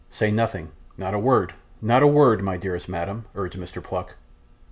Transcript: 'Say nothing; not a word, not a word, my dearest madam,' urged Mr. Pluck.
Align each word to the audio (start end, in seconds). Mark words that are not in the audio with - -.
'Say 0.09 0.31
nothing; 0.31 0.71
not 0.97 1.13
a 1.13 1.19
word, 1.19 1.53
not 1.79 2.01
a 2.01 2.07
word, 2.07 2.41
my 2.41 2.57
dearest 2.57 2.89
madam,' 2.89 3.25
urged 3.35 3.55
Mr. 3.59 3.83
Pluck. 3.83 4.15